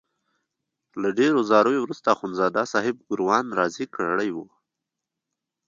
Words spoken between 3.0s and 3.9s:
ګوروان راضي